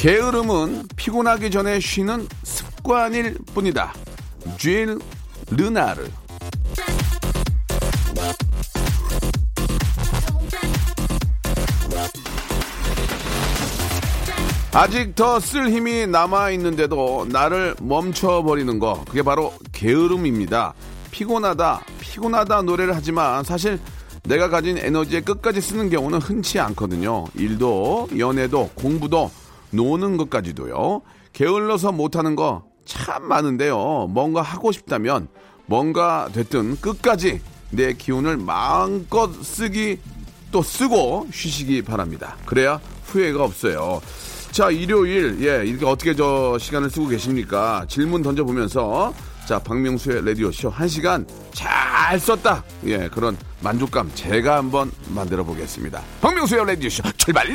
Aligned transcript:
게으름은 0.00 0.84
피곤하기 0.96 1.50
전에 1.50 1.78
쉬는 1.78 2.26
습관일 2.42 3.36
뿐이다 3.52 3.92
쥐일 4.56 4.98
르나르 5.50 6.08
아직 14.72 15.14
더 15.14 15.38
쓸 15.38 15.68
힘이 15.68 16.06
남아 16.06 16.52
있는데도 16.52 17.26
나를 17.28 17.74
멈춰버리는 17.82 18.78
거 18.78 19.04
그게 19.06 19.22
바로 19.22 19.52
게으름입니다. 19.72 20.72
피곤하다 21.10 21.82
피곤하다 22.00 22.62
노래를 22.62 22.96
하지만 22.96 23.44
사실 23.44 23.78
내가 24.22 24.48
가진 24.48 24.78
에너지에 24.78 25.20
끝까지 25.20 25.60
쓰는 25.60 25.90
경우는 25.90 26.20
흔치 26.20 26.58
않거든요. 26.58 27.26
일도 27.34 28.08
연애도 28.16 28.70
공부도 28.76 29.30
노는 29.70 30.16
것까지도요. 30.16 31.02
게을러서 31.32 31.92
못하는 31.92 32.36
거 32.36 32.70
참 32.90 33.28
많은데요. 33.28 34.08
뭔가 34.10 34.42
하고 34.42 34.72
싶다면 34.72 35.28
뭔가 35.66 36.28
됐든 36.32 36.80
끝까지 36.80 37.40
내 37.70 37.92
기운을 37.92 38.36
마음껏 38.36 39.30
쓰기 39.44 40.00
또 40.50 40.60
쓰고 40.60 41.28
쉬시기 41.32 41.82
바랍니다. 41.82 42.36
그래야 42.44 42.80
후회가 43.04 43.44
없어요. 43.44 44.00
자, 44.50 44.70
일요일, 44.70 45.38
예, 45.46 45.64
이렇게 45.64 45.86
어떻게 45.86 46.16
저 46.16 46.58
시간을 46.58 46.90
쓰고 46.90 47.06
계십니까? 47.06 47.86
질문 47.88 48.22
던져보면서, 48.22 49.14
자, 49.46 49.60
박명수의 49.60 50.26
라디오쇼 50.26 50.70
한 50.70 50.88
시간 50.88 51.24
잘 51.52 52.18
썼다. 52.18 52.64
예, 52.86 53.06
그런 53.08 53.36
만족감 53.60 54.10
제가 54.16 54.56
한번 54.56 54.90
만들어 55.14 55.44
보겠습니다. 55.44 56.02
박명수의 56.20 56.66
라디오쇼 56.66 57.04
출발! 57.16 57.46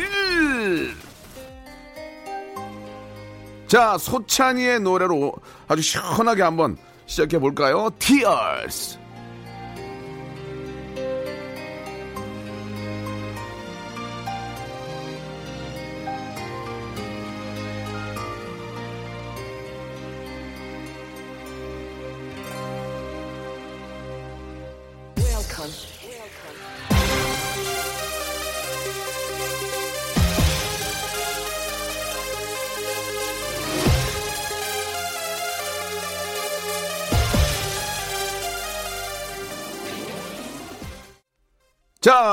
자, 3.68 3.98
소찬이의 3.98 4.82
노래로 4.82 5.34
아주 5.68 5.82
시원하게 5.82 6.44
한번 6.44 6.78
시작해 7.08 7.40
볼까요? 7.40 7.90
Tears! 8.00 9.00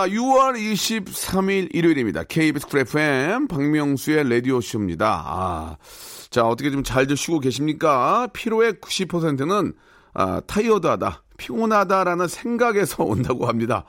자, 0.03 0.09
6월 0.09 0.57
23일 0.57 1.69
일요일입니다. 1.73 2.25
KBS 2.25 2.67
쿨 2.67 2.81
FM 2.81 3.47
박명수의 3.47 4.29
라디오쇼입니다. 4.29 5.23
아, 5.25 5.77
자, 6.29 6.45
어떻게 6.45 6.73
좀 6.73 6.83
잘들 6.83 7.17
쉬고 7.17 7.39
계십니까? 7.39 8.27
피로의 8.33 8.73
90%는 8.81 9.73
아, 10.13 10.41
타이어드하다, 10.45 11.23
피곤하다라는 11.37 12.27
생각에서 12.27 13.05
온다고 13.07 13.47
합니다. 13.47 13.85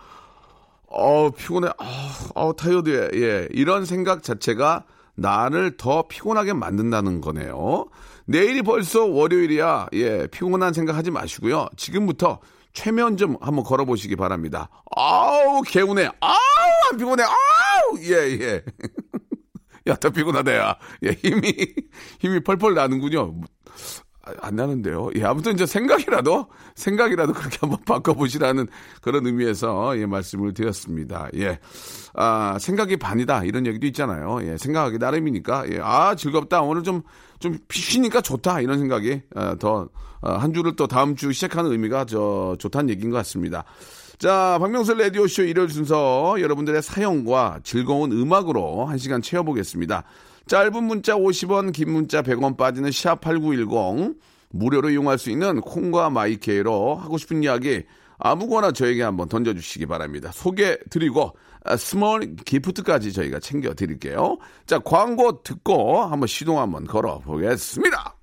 어, 0.85 1.31
피곤해. 1.31 1.69
아, 1.79 2.13
어, 2.35 2.55
타이어드해. 2.55 3.09
예. 3.15 3.47
이런 3.51 3.85
생각 3.85 4.21
자체가 4.21 4.83
나를 5.15 5.77
더 5.77 6.03
피곤하게 6.07 6.53
만든다는 6.53 7.21
거네요. 7.21 7.87
내일이 8.25 8.61
벌써 8.61 9.03
월요일이야. 9.03 9.87
예. 9.93 10.27
피곤한 10.27 10.73
생각 10.73 10.95
하지 10.95 11.09
마시고요. 11.09 11.69
지금부터 11.75 12.39
최면 12.73 13.17
좀 13.17 13.37
한번 13.39 13.63
걸어보시기 13.63 14.15
바랍니다. 14.15 14.69
아우, 14.95 15.61
개운해. 15.61 16.09
아우, 16.19 16.37
안 16.91 16.97
피곤해. 16.97 17.23
아우, 17.23 17.99
예, 18.01 18.39
예. 18.41 18.63
야, 19.87 19.95
더 19.95 20.09
피곤하다, 20.09 20.55
야. 20.55 20.77
예, 21.03 21.11
힘이, 21.11 21.53
힘이 22.19 22.43
펄펄 22.43 22.73
나는군요. 22.73 23.39
아, 24.25 24.31
안 24.41 24.55
나는데요. 24.55 25.09
예, 25.15 25.23
아무튼 25.25 25.53
이제 25.53 25.65
생각이라도, 25.65 26.47
생각이라도 26.75 27.33
그렇게 27.33 27.57
한번 27.61 27.79
바꿔보시라는 27.85 28.67
그런 29.01 29.25
의미에서, 29.25 29.97
예, 29.99 30.05
말씀을 30.05 30.53
드렸습니다. 30.53 31.27
예. 31.35 31.59
아, 32.13 32.57
생각이 32.59 32.97
반이다. 32.97 33.43
이런 33.43 33.65
얘기도 33.67 33.85
있잖아요. 33.87 34.39
예, 34.43 34.57
생각하기 34.57 34.97
나름이니까, 34.97 35.65
예, 35.71 35.79
아, 35.81 36.15
즐겁다. 36.15 36.61
오늘 36.61 36.83
좀, 36.83 37.01
좀 37.39 37.57
쉬니까 37.69 38.21
좋다. 38.21 38.61
이런 38.61 38.79
생각이, 38.79 39.21
어, 39.35 39.55
더, 39.59 39.89
어, 40.21 40.31
한 40.31 40.53
주를 40.53 40.75
또 40.77 40.87
다음 40.87 41.15
주 41.15 41.33
시작하는 41.33 41.71
의미가 41.71 42.05
저, 42.05 42.55
좋다는 42.59 42.89
얘기인 42.91 43.11
것 43.11 43.17
같습니다. 43.17 43.65
자, 44.19 44.57
박명수 44.59 44.93
라디오쇼 44.93 45.43
일요일 45.43 45.69
순서 45.69 46.39
여러분들의 46.39 46.81
사연과 46.81 47.59
즐거운 47.63 48.13
음악으로 48.13 48.85
한 48.85 48.97
시간 48.97 49.21
채워보겠습니다. 49.21 50.03
짧은 50.47 50.83
문자 50.83 51.15
50원, 51.15 51.73
긴 51.73 51.91
문자 51.91 52.21
100원 52.21 52.57
빠지는 52.57 52.89
샵8910 52.89 54.17
무료로 54.49 54.89
이용할 54.89 55.17
수 55.17 55.29
있는 55.29 55.61
콩과 55.61 56.09
마이케이로 56.09 56.95
하고 56.95 57.17
싶은 57.17 57.43
이야기 57.43 57.83
아무거나 58.19 58.71
저에게 58.71 59.03
한번 59.03 59.27
던져주시기 59.27 59.85
바랍니다. 59.85 60.31
소개 60.33 60.77
드리고 60.89 61.35
아, 61.65 61.77
small 61.77 62.35
gift까지 62.45 63.13
저희가 63.13 63.39
챙겨 63.39 63.73
드릴게요. 63.73 64.37
자, 64.65 64.79
광고 64.79 65.41
듣고 65.43 66.03
한번 66.03 66.27
시동 66.27 66.59
한번 66.59 66.85
걸어 66.85 67.19
보겠습니다. 67.19 68.22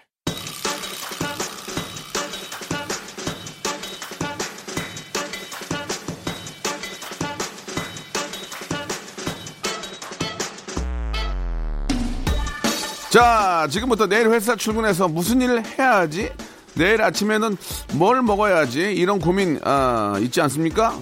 자, 13.11 13.67
지금부터 13.69 14.07
내일 14.07 14.29
회사 14.29 14.55
출근해서 14.55 15.09
무슨 15.09 15.41
일을 15.41 15.65
해야 15.65 15.97
하지? 15.97 16.31
내일 16.75 17.01
아침에는 17.01 17.57
뭘 17.95 18.21
먹어야지? 18.21 18.93
이런 18.93 19.19
고민, 19.19 19.59
아, 19.65 20.17
있지 20.21 20.39
않습니까? 20.39 20.97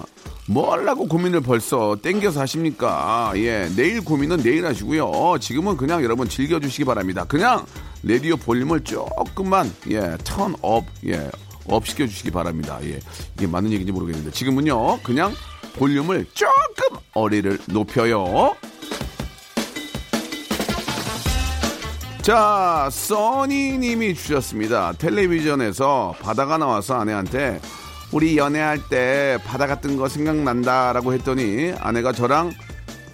뭘 0.48 0.88
하고 0.88 1.06
고민을 1.06 1.40
벌써 1.40 1.96
땡겨서 2.02 2.40
하십니까? 2.40 3.30
예, 3.36 3.70
내일 3.76 4.04
고민은 4.04 4.38
내일 4.38 4.66
하시고요. 4.66 5.38
지금은 5.40 5.76
그냥 5.76 6.02
여러분 6.02 6.28
즐겨주시기 6.28 6.84
바랍니다. 6.84 7.24
그냥 7.28 7.64
라디오 8.02 8.36
볼륨을 8.36 8.82
조금만, 8.82 9.72
예, 9.88 10.16
turn 10.24 10.56
up, 10.62 10.86
예, 11.06 11.30
up 11.68 11.86
시켜주시기 11.86 12.32
바랍니다. 12.32 12.80
예, 12.82 12.98
이게 13.36 13.46
맞는 13.46 13.70
얘기인지 13.70 13.92
모르겠는데. 13.92 14.32
지금은요, 14.32 14.98
그냥 15.04 15.32
볼륨을 15.74 16.26
조금 16.34 16.98
어리를 17.14 17.56
높여요. 17.66 18.56
자, 22.22 22.88
써니님이 22.92 24.14
주셨습니다. 24.14 24.92
텔레비전에서 24.98 26.16
바다가 26.20 26.58
나와서 26.58 26.94
아내한테 27.00 27.60
우리 28.12 28.36
연애할 28.36 28.88
때 28.88 29.38
바다 29.46 29.66
같은 29.66 29.96
거 29.96 30.08
생각난다라고 30.08 31.14
했더니 31.14 31.72
아내가 31.80 32.12
저랑 32.12 32.52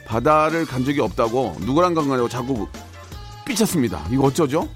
바다를 0.07 0.65
간 0.67 0.85
적이 0.85 1.01
없다고 1.03 1.57
누구랑 1.61 1.95
간 1.95 2.09
거냐고 2.09 2.29
자꾸 2.29 2.67
삐쳤습니다. 3.45 4.05
이거 4.11 4.25
어쩌죠? 4.25 4.69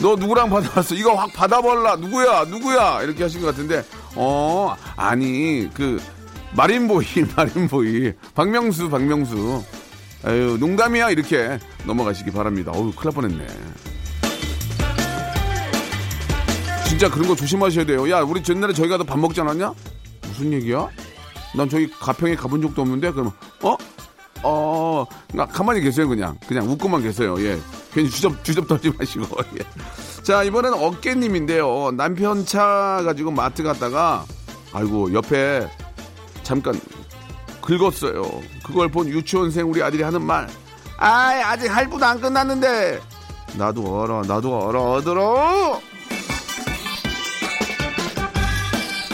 너 0.00 0.14
누구랑 0.16 0.48
받아왔어? 0.48 0.94
이거 0.94 1.14
확 1.14 1.32
받아볼라. 1.34 1.96
누구야? 1.96 2.44
누구야? 2.44 3.02
이렇게 3.02 3.24
하신 3.24 3.42
것 3.42 3.48
같은데, 3.48 3.84
어, 4.14 4.74
아니, 4.96 5.68
그, 5.74 6.00
마린보이, 6.56 7.04
마린보이. 7.36 8.12
박명수, 8.34 8.88
박명수. 8.88 9.62
아유, 10.24 10.56
농담이야. 10.60 11.10
이렇게 11.10 11.58
넘어가시기 11.86 12.30
바랍니다. 12.30 12.72
어우, 12.74 12.92
큰일 12.92 13.04
날 13.04 13.12
뻔했네. 13.12 13.46
진짜 16.86 17.08
그런 17.10 17.28
거 17.28 17.34
조심하셔야 17.36 17.86
돼요. 17.86 18.10
야, 18.10 18.20
우리 18.20 18.42
전날에 18.42 18.74
저희 18.74 18.88
가서 18.88 19.04
밥 19.04 19.18
먹지 19.18 19.40
않았냐? 19.40 19.72
무슨 20.22 20.52
얘기야? 20.52 20.88
난 21.56 21.68
저기 21.68 21.88
가평에 21.90 22.34
가본 22.34 22.60
적도 22.62 22.82
없는데, 22.82 23.12
그러면, 23.12 23.32
어? 23.62 23.76
어, 24.42 25.06
나 25.32 25.46
가만히 25.46 25.80
계세요, 25.80 26.08
그냥. 26.08 26.36
그냥 26.46 26.68
웃고만 26.68 27.02
계세요. 27.02 27.36
예. 27.44 27.58
괜히 27.92 28.10
주접, 28.10 28.42
주접 28.44 28.66
떨지 28.66 28.90
마시고. 28.98 29.24
예. 29.58 30.22
자, 30.22 30.42
이번엔 30.42 30.74
어깨님인데요. 30.74 31.92
남편 31.92 32.44
차 32.44 33.00
가지고 33.04 33.30
마트 33.30 33.62
갔다가, 33.62 34.24
아이고, 34.72 35.12
옆에 35.14 35.66
잠깐 36.42 36.78
긁었어요. 37.78 38.24
그걸 38.64 38.88
본 38.88 39.08
유치원생 39.08 39.70
우리 39.70 39.80
아들이 39.82 40.02
하는 40.02 40.22
말. 40.22 40.48
아이, 40.96 41.40
아직 41.40 41.68
할부도 41.68 42.04
안 42.04 42.20
끝났는데. 42.20 43.00
나도 43.54 44.02
알아, 44.02 44.22
나도 44.26 44.68
알아, 44.68 44.96
아들아! 44.96 45.80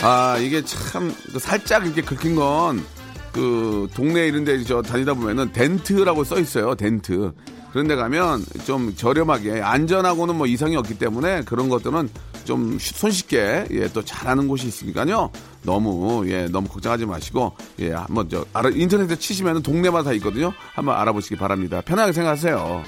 아, 0.03 0.39
이게 0.39 0.63
참, 0.65 1.15
그 1.33 1.39
살짝 1.39 1.85
이렇게 1.85 2.01
긁힌 2.03 2.35
건, 2.37 2.85
그, 3.33 3.89
동네 3.95 4.27
이런 4.29 4.45
데 4.45 4.63
저 4.65 4.81
다니다 4.81 5.13
보면은 5.15 5.53
덴트라고 5.53 6.25
써 6.25 6.39
있어요, 6.39 6.75
덴트. 6.75 7.33
그런 7.73 7.89
데 7.89 7.95
가면 7.95 8.45
좀 8.65 8.95
저렴하게, 8.97 9.61
안전하고는 9.61 10.35
뭐 10.37 10.47
이상이 10.47 10.77
없기 10.77 10.99
때문에 10.99 11.43
그런 11.43 11.69
것들은 11.69 12.09
좀 12.47 12.79
손쉽게, 12.81 13.67
예, 13.71 13.89
또 13.89 14.03
잘하는 14.03 14.49
곳이 14.49 14.67
있으니까요. 14.69 15.31
너무, 15.63 16.25
예, 16.29 16.47
너무 16.47 16.69
걱정하지 16.69 17.05
마시고, 17.05 17.55
예, 17.81 17.93
한번 17.93 18.29
저, 18.31 18.47
알아, 18.55 18.71
인터넷에 18.71 19.17
치시면은 19.17 19.63
동네마다 19.63 20.05
다 20.05 20.13
있거든요. 20.15 20.53
한번 20.75 20.97
알아보시기 20.97 21.37
바랍니다. 21.37 21.83
편하게 21.85 22.13
생각하세요. 22.13 22.83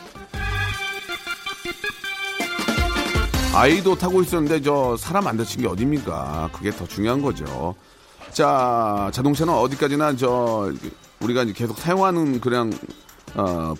아이도 3.55 3.97
타고 3.97 4.23
있었는데 4.23 4.63
저 4.63 4.97
사람 4.97 5.27
안 5.27 5.37
다친 5.37 5.63
게 5.63 5.67
어딥니까? 5.67 6.51
그게 6.53 6.71
더 6.71 6.87
중요한 6.87 7.21
거죠. 7.21 7.75
자, 8.31 9.11
자동차는 9.13 9.53
어디까지나 9.53 10.15
저 10.17 10.73
우리가 11.21 11.43
이제 11.43 11.53
계속 11.53 11.77
사용하는 11.77 12.41
그냥 12.41 12.73
어 13.35 13.75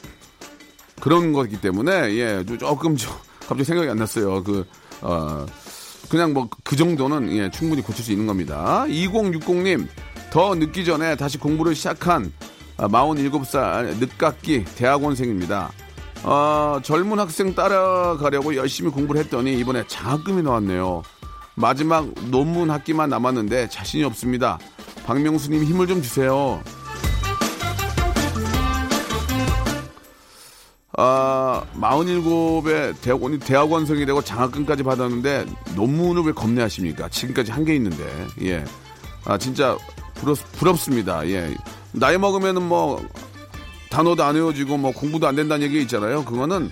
그런 1.01 1.33
거기 1.33 1.61
때문에 1.61 2.13
예, 2.17 2.45
조금 2.59 2.97
저 2.97 3.09
갑자기 3.41 3.65
생각이 3.65 3.89
안 3.89 3.99
났어요. 3.99 4.43
그 4.43 4.67
어, 5.01 5.47
그냥 6.09 6.33
뭐 6.33 6.49
그 6.65 6.77
정도는 6.77 7.33
예, 7.37 7.51
충분히 7.51 7.83
고칠 7.83 8.05
수 8.05 8.13
있는 8.13 8.27
겁니다. 8.27 8.85
2060님 8.89 9.87
더 10.31 10.55
늦기 10.55 10.85
전에 10.85 11.17
다시 11.17 11.39
공부를 11.39 11.75
시작한 11.75 12.33
47살 12.77 13.99
늦깎이 13.99 14.65
대학원생입니다. 14.77 15.71
어, 16.25 16.81
젊은 16.83 17.19
학생 17.19 17.55
따라가려고 17.55 18.55
열심히 18.57 18.91
공부를 18.91 19.23
했더니 19.23 19.59
이번에 19.59 19.85
장학금이 19.87 20.43
나왔네요. 20.43 21.03
마지막 21.55 22.07
논문 22.31 22.71
학기만 22.71 23.09
남았는데 23.11 23.69
자신이 23.69 24.05
없습니다. 24.05 24.59
박명수님 25.07 25.65
힘을 25.65 25.87
좀 25.87 26.03
주세요. 26.03 26.63
아, 31.01 31.63
47에 31.81 33.01
대학원이 33.01 33.39
대학원생이 33.39 34.05
되고 34.05 34.21
장학금까지 34.21 34.83
받았는데 34.83 35.47
논문을 35.77 36.23
왜 36.25 36.33
겁내하십니까? 36.33 37.09
지금까지 37.09 37.53
한게 37.53 37.77
있는데. 37.77 38.05
예. 38.43 38.65
아, 39.25 39.39
진짜 39.39 39.79
부럽, 40.15 40.37
부럽습니다. 40.59 41.25
예. 41.29 41.55
나이 41.93 42.19
먹으면은 42.19 42.63
뭐 42.63 43.01
단어도 43.91 44.25
안 44.25 44.35
외워지고 44.35 44.77
뭐 44.77 44.91
공부도 44.91 45.29
안 45.29 45.37
된다는 45.37 45.65
얘기 45.65 45.81
있잖아요. 45.83 46.25
그거는 46.25 46.69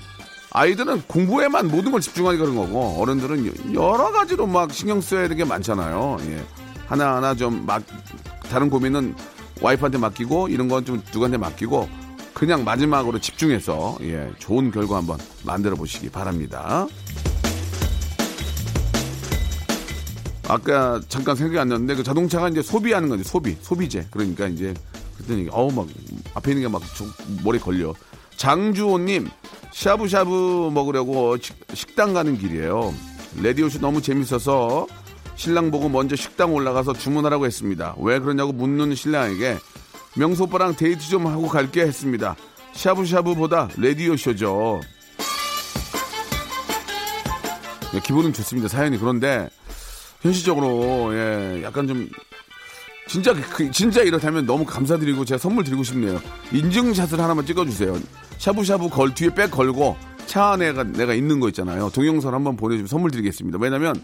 아이들은 0.50 1.02
공부에만 1.02 1.69
모든 1.69 1.93
걸 1.93 2.00
집중하기 2.00 2.37
그런 2.38 2.56
거고 2.56 3.00
어른들은 3.00 3.75
여러 3.75 4.11
가지로 4.11 4.49
막 4.49 4.73
신경 4.73 5.00
써야 5.00 5.23
되는 5.23 5.37
게 5.37 5.44
많잖아요. 5.44 6.17
예. 6.31 6.44
하나하나 6.88 7.32
좀 7.37 7.64
막 7.64 7.81
다른 8.50 8.70
고민은 8.70 9.14
와이프한테 9.61 9.99
맡기고 9.99 10.49
이런 10.49 10.67
건 10.67 10.84
좀 10.84 11.00
누구한테 11.12 11.37
맡기고 11.38 11.88
그냥 12.36 12.64
마지막으로 12.64 13.18
집중해서 13.18 13.96
예, 14.02 14.30
좋은 14.38 14.70
결과 14.70 14.98
한번 14.98 15.18
만들어 15.42 15.74
보시기 15.74 16.10
바랍니다. 16.10 16.86
아까 20.46 21.00
잠깐 21.08 21.34
생각이 21.34 21.58
안 21.58 21.68
났는데 21.70 21.94
그 21.94 22.02
자동차가 22.02 22.50
이제 22.50 22.60
소비하는 22.60 23.08
건지 23.08 23.24
소비 23.24 23.56
소비재 23.62 24.06
그러니까 24.10 24.48
이제 24.48 24.74
그랬더니 25.16 25.48
어우 25.50 25.72
막 25.72 25.86
앞에 26.34 26.52
있는 26.52 26.64
게 26.64 26.68
막 26.68 26.82
머리 27.42 27.58
걸려. 27.58 27.94
장주호님 28.36 29.28
샤브샤브 29.72 30.70
먹으려고 30.74 31.38
식 31.38 31.96
당 31.96 32.12
가는 32.12 32.36
길이에요. 32.36 32.92
레디오쇼 33.40 33.78
너무 33.80 34.02
재밌어서 34.02 34.86
신랑 35.36 35.70
보고 35.70 35.88
먼저 35.88 36.14
식당 36.16 36.52
올라가서 36.52 36.92
주문하라고 36.92 37.46
했습니다. 37.46 37.94
왜 37.98 38.18
그러냐고 38.18 38.52
묻는 38.52 38.94
신랑에게 38.94 39.56
명수 40.16 40.44
오빠랑 40.44 40.76
데이트 40.76 41.08
좀 41.08 41.26
하고 41.26 41.46
갈게 41.46 41.82
했습니다. 41.82 42.36
샤브샤브보다 42.72 43.68
레디오쇼죠. 43.76 44.80
예, 47.94 48.00
기분은 48.00 48.32
좋습니다. 48.32 48.68
사연이 48.68 48.98
그런데 48.98 49.48
현실적으로 50.20 51.14
예, 51.14 51.62
약간 51.62 51.86
좀 51.86 52.08
진짜 53.08 53.32
그, 53.34 53.70
진짜 53.70 54.02
이렇다면 54.02 54.46
너무 54.46 54.64
감사드리고 54.64 55.24
제가 55.24 55.38
선물 55.38 55.64
드리고 55.64 55.84
싶네요. 55.84 56.20
인증샷을 56.52 57.20
하나만 57.20 57.46
찍어주세요. 57.46 57.98
샤브샤브 58.38 58.88
걸 58.88 59.14
뒤에 59.14 59.34
back 59.34 59.50
걸고 59.50 59.96
차 60.26 60.52
안에 60.52 60.72
내가 60.72 61.14
있는 61.14 61.40
거 61.40 61.48
있잖아요. 61.48 61.90
동영상 61.90 62.34
한번 62.34 62.56
보내주면 62.56 62.88
선물 62.88 63.10
드리겠습니다. 63.10 63.58
왜냐면 63.60 64.00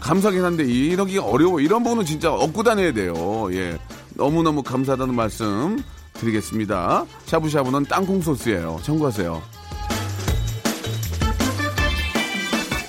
감사하긴 0.00 0.44
한데 0.44 0.64
이러기가 0.64 1.24
어려워. 1.24 1.60
이런 1.60 1.82
부분은 1.82 2.04
진짜 2.04 2.32
얻고 2.32 2.62
다녀야 2.62 2.92
돼요. 2.92 3.48
예. 3.52 3.78
너무너무 4.14 4.62
감사하다는 4.62 5.14
말씀 5.14 5.82
드리겠습니다. 6.14 7.04
샤브샤브는 7.26 7.84
땅콩 7.86 8.20
소스예요. 8.20 8.78
참고하세요. 8.82 9.42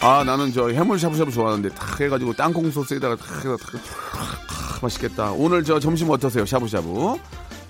아 0.01 0.23
나는 0.25 0.51
저 0.51 0.67
해물 0.69 0.99
샤브샤브 0.99 1.31
좋아하는데 1.31 1.69
탁 1.75 2.01
해가지고 2.01 2.33
땅콩 2.33 2.69
소스에다가 2.69 3.15
탁 3.15 3.37
해서 3.37 3.55
탁, 3.57 3.71
탁 3.71 4.79
맛있겠다. 4.81 5.31
오늘 5.31 5.63
저 5.63 5.79
점심 5.79 6.09
어떠세요? 6.09 6.45
샤브샤브. 6.45 7.15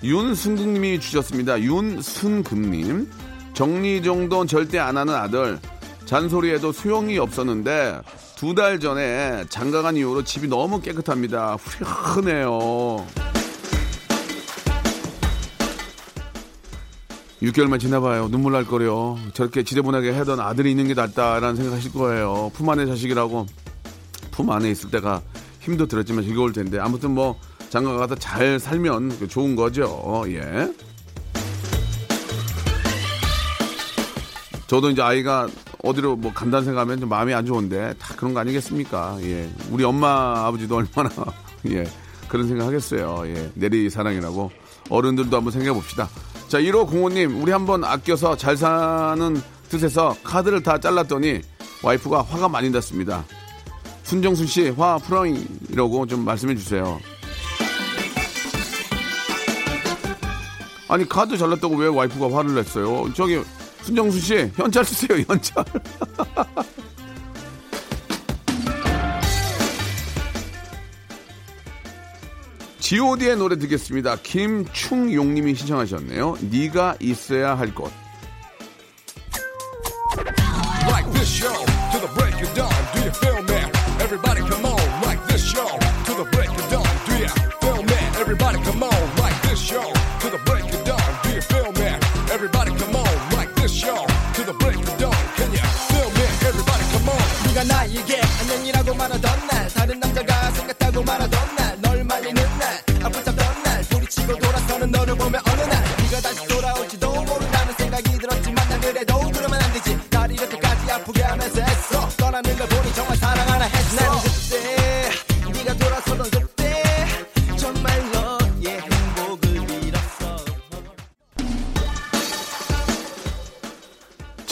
윤순금님이 0.02 0.98
주셨습니다. 1.00 1.60
윤순금님. 1.60 3.08
정리정돈 3.54 4.48
절대 4.48 4.78
안 4.80 4.96
하는 4.96 5.14
아들. 5.14 5.60
잔소리에도 6.06 6.72
소용이 6.72 7.18
없었는데 7.18 8.00
두 8.36 8.54
달 8.54 8.78
전에 8.80 9.44
장가간 9.48 9.96
이후로 9.96 10.24
집이 10.24 10.48
너무 10.48 10.80
깨끗합니다. 10.82 11.54
후련해요. 11.54 13.06
6개월만 17.44 17.78
지나봐요. 17.78 18.28
눈물 18.28 18.52
날 18.52 18.64
거려. 18.64 19.16
저렇게 19.34 19.62
지저분하게 19.64 20.12
하던 20.12 20.40
아들이 20.40 20.70
있는 20.70 20.88
게 20.88 20.94
낫다라는 20.94 21.56
생각하실 21.56 21.92
거예요. 21.92 22.50
품 22.54 22.68
안의 22.70 22.86
자식이라고 22.86 23.46
품 24.30 24.50
안에 24.50 24.70
있을 24.70 24.90
때가 24.90 25.22
힘도 25.60 25.86
들었지만 25.86 26.24
즐거울 26.24 26.52
텐데 26.52 26.78
아무튼 26.78 27.10
뭐 27.10 27.38
장가 27.68 27.96
가서 27.96 28.14
잘 28.14 28.58
살면 28.58 29.28
좋은 29.28 29.56
거죠. 29.56 30.24
예. 30.28 30.72
저도 34.66 34.90
이제 34.90 35.02
아이가 35.02 35.46
어디로 35.82 36.16
뭐 36.16 36.32
간다는 36.32 36.64
생각하면 36.64 37.00
좀 37.00 37.08
마음이 37.10 37.34
안 37.34 37.44
좋은데 37.44 37.94
다 37.98 38.14
그런 38.16 38.32
거 38.32 38.40
아니겠습니까? 38.40 39.18
예. 39.20 39.50
우리 39.70 39.84
엄마 39.84 40.46
아버지도 40.46 40.76
얼마나 40.76 41.10
예 41.68 41.84
그런 42.28 42.48
생각 42.48 42.66
하겠어요. 42.66 43.22
예. 43.26 43.50
내리 43.54 43.90
사랑이라고 43.90 44.50
어른들도 44.88 45.36
한번 45.36 45.52
생각해 45.52 45.74
봅시다. 45.74 46.08
자 46.54 46.60
1호 46.60 46.88
공호님 46.88 47.42
우리 47.42 47.50
한번 47.50 47.82
아껴서 47.82 48.36
잘 48.36 48.56
사는 48.56 49.42
뜻에서 49.68 50.14
카드를 50.22 50.62
다 50.62 50.78
잘랐더니 50.78 51.40
와이프가 51.82 52.22
화가 52.22 52.48
많이 52.48 52.70
났습니다. 52.70 53.24
순정순 54.04 54.46
씨 54.46 54.68
화 54.70 54.96
풀어잉 54.98 55.44
이라고 55.70 56.06
좀 56.06 56.24
말씀해 56.24 56.54
주세요. 56.54 57.00
아니 60.86 61.08
카드 61.08 61.36
잘랐다고 61.36 61.74
왜 61.74 61.88
와이프가 61.88 62.36
화를 62.38 62.54
냈어요? 62.54 63.12
저기 63.14 63.42
순정수 63.82 64.20
씨 64.20 64.48
현찰 64.54 64.84
쓰세요 64.84 65.24
현찰. 65.26 65.64
G.O.D의 72.84 73.36
노래 73.36 73.56
듣겠습니다. 73.56 74.16
김충용님이 74.22 75.54
신청하셨네요. 75.54 76.36
네가 76.50 76.96
있어야 77.00 77.56
할 77.56 77.74
곳. 77.74 77.90
Like 80.86 81.10
of 82.02 82.54
dawn. 82.54 82.70
Do 82.92 83.00
you 83.00 83.10
feel 83.10 83.42
me? 83.44 83.72
Everybody 84.00 84.42
come 84.42 84.66
on, 84.66 85.02
like 85.02 85.26
this 85.28 85.42
show 85.42 85.83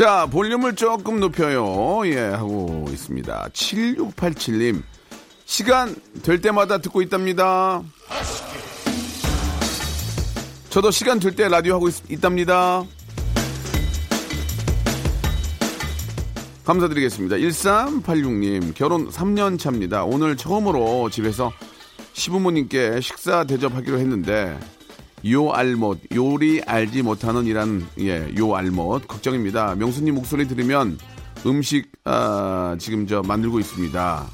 자, 0.02 0.26
볼륨을 0.26 0.75
조금 0.75 1.21
높여요. 1.21 2.04
예, 2.06 2.18
하고 2.18 2.87
있습니다. 2.90 3.50
7687님. 3.52 4.82
시간 5.44 5.94
될 6.25 6.40
때마다 6.40 6.78
듣고 6.78 7.02
있답니다. 7.02 7.80
저도 10.71 10.90
시간 10.90 11.21
될 11.21 11.37
때 11.37 11.49
라디오 11.49 11.75
하고 11.75 11.88
있, 11.88 12.11
있답니다. 12.11 12.82
감사드리겠습니다. 16.64 17.37
1386님, 17.37 18.75
결혼 18.75 19.09
3년 19.09 19.56
차입니다. 19.56 20.02
오늘 20.02 20.37
처음으로 20.37 21.11
집에서 21.11 21.52
시부모님께 22.14 23.00
식사 23.00 23.44
대접하기로 23.44 24.00
했는데, 24.00 24.59
요 25.31 25.50
알못, 25.52 26.00
요리 26.14 26.61
알지 26.62 27.02
못하는 27.02 27.47
이란, 27.47 27.87
예, 28.00 28.29
요 28.38 28.55
알못, 28.57 29.07
걱정입니다. 29.07 29.76
명수님 29.76 30.14
목소리 30.17 30.49
들으면 30.49 30.99
음식, 31.47 31.91
아, 32.05 32.75
지금 32.79 33.07
저 33.07 33.23
만들고 33.23 33.61
있습니다. 33.61 34.26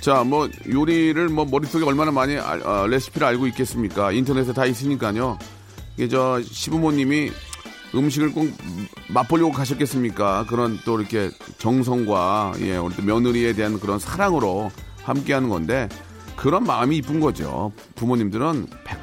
자, 0.00 0.22
뭐, 0.22 0.48
요리를 0.70 1.28
뭐 1.30 1.44
머릿속에 1.44 1.84
얼마나 1.84 2.12
많이 2.12 2.36
알- 2.36 2.64
어, 2.64 2.86
레시피를 2.86 3.26
알고 3.26 3.48
있겠습니까? 3.48 4.12
인터넷에 4.12 4.52
다 4.52 4.64
있으니까요. 4.64 5.36
이게 5.96 6.06
저 6.08 6.40
시부모님이 6.42 7.32
음식을 7.92 8.32
꼭 8.32 8.48
맛보려고 9.08 9.50
가셨겠습니까? 9.50 10.46
그런 10.48 10.78
또 10.84 11.00
이렇게 11.00 11.30
정성과, 11.58 12.52
예, 12.60 12.76
우리 12.76 12.94
또 12.94 13.02
며느리에 13.02 13.54
대한 13.54 13.80
그런 13.80 13.98
사랑으로 13.98 14.70
함께 15.02 15.32
하는 15.32 15.48
건데, 15.48 15.88
그런 16.36 16.64
마음이 16.64 16.98
이쁜 16.98 17.18
거죠. 17.20 17.72
부모님들은 17.96 18.66
100, 18.84 18.98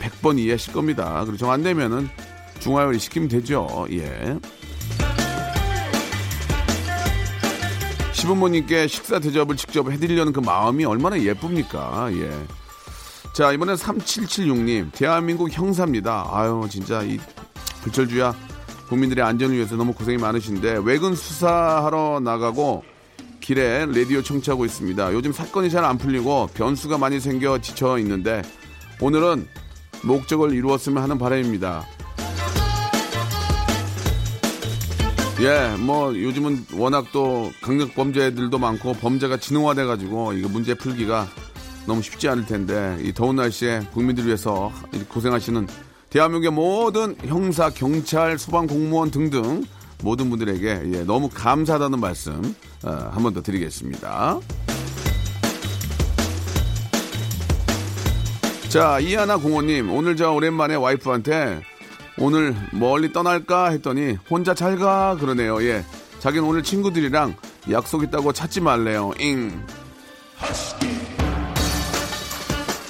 100 0.00 0.22
번 0.22 0.38
이해하실 0.38 0.72
겁니다. 0.72 1.20
그리고 1.20 1.36
정 1.36 1.50
안 1.50 1.62
되면은 1.62 2.08
중화요리 2.60 2.98
시키면 2.98 3.28
되죠. 3.28 3.86
예. 3.90 4.38
시부모님께 8.12 8.86
식사 8.86 9.18
대접을 9.18 9.56
직접 9.56 9.90
해드리려는 9.90 10.32
그 10.32 10.40
마음이 10.40 10.84
얼마나 10.84 11.20
예쁩니까? 11.20 12.08
예. 12.12 12.30
자, 13.34 13.52
이번엔 13.52 13.74
3776님, 13.76 14.92
대한민국 14.92 15.50
형사입니다. 15.50 16.28
아유, 16.30 16.66
진짜 16.70 17.02
이 17.02 17.18
불철주야 17.82 18.34
국민들의 18.88 19.24
안전을 19.24 19.56
위해서 19.56 19.74
너무 19.76 19.92
고생이 19.92 20.18
많으신데, 20.18 20.80
외근 20.84 21.14
수사하러 21.16 22.20
나가고 22.20 22.84
길에 23.44 23.84
라디오 23.84 24.22
청취하고 24.22 24.64
있습니다. 24.64 25.12
요즘 25.12 25.30
사건이 25.30 25.68
잘 25.68 25.84
안 25.84 25.98
풀리고 25.98 26.48
변수가 26.54 26.96
많이 26.96 27.20
생겨 27.20 27.60
지쳐 27.60 27.98
있는데, 27.98 28.40
오늘은 29.02 29.46
목적을 30.02 30.54
이루었으면 30.54 31.02
하는 31.02 31.18
바람입니다. 31.18 31.86
예, 35.40 35.76
뭐 35.78 36.14
요즘은 36.14 36.64
워낙 36.72 37.04
또 37.12 37.52
강력 37.60 37.94
범죄들도 37.94 38.56
많고 38.56 38.94
범죄가 38.94 39.36
진흥화돼 39.36 39.84
가지고 39.84 40.32
이거 40.32 40.48
문제 40.48 40.72
풀기가 40.72 41.28
너무 41.86 42.00
쉽지 42.00 42.30
않을 42.30 42.46
텐데 42.46 42.96
이 43.02 43.12
더운 43.12 43.36
날씨에 43.36 43.82
국민들 43.92 44.24
위해서 44.24 44.72
고생하시는 45.08 45.68
대한민국의 46.08 46.50
모든 46.50 47.14
형사, 47.26 47.68
경찰, 47.68 48.38
소방 48.38 48.66
공무원 48.66 49.10
등등 49.10 49.64
모든 50.04 50.28
분들에게 50.28 50.82
예, 50.92 51.02
너무 51.04 51.30
감사하다는 51.32 51.98
말씀 51.98 52.54
어, 52.84 53.10
한번 53.12 53.32
더 53.32 53.42
드리겠습니다. 53.42 54.38
자, 58.68 58.98
이하나 59.00 59.36
공원님, 59.38 59.90
오늘 59.92 60.16
저 60.16 60.32
오랜만에 60.32 60.74
와이프한테 60.74 61.62
오늘 62.18 62.54
멀리 62.72 63.12
떠날까 63.12 63.70
했더니 63.70 64.18
혼자 64.30 64.52
잘 64.54 64.76
가 64.78 65.16
그러네요. 65.16 65.62
예. 65.62 65.84
자기는 66.18 66.46
오늘 66.46 66.62
친구들이랑 66.62 67.34
약속 67.70 68.02
있다고 68.02 68.32
찾지 68.32 68.60
말래요. 68.60 69.12
잉. 69.20 69.52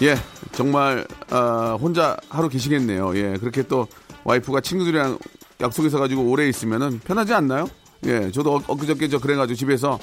예. 0.02 0.16
정말 0.52 1.06
아, 1.30 1.76
혼자 1.80 2.16
하루 2.28 2.48
계시겠네요. 2.48 3.16
예. 3.16 3.36
그렇게 3.38 3.62
또 3.62 3.86
와이프가 4.24 4.62
친구들이랑 4.62 5.18
약속 5.60 5.84
있어가지고 5.86 6.22
오래 6.22 6.48
있으면은 6.48 7.00
편하지 7.00 7.32
않나요? 7.34 7.68
예. 8.06 8.30
저도 8.30 8.56
엊- 8.56 8.68
엊그저께 8.70 9.08
저 9.08 9.18
그래가지고 9.18 9.56
집에서 9.56 9.98